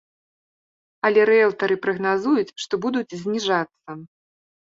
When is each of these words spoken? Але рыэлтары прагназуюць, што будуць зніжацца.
Але 1.09 1.25
рыэлтары 1.31 1.75
прагназуюць, 1.83 2.55
што 2.63 2.73
будуць 2.85 3.17
зніжацца. 3.25 3.89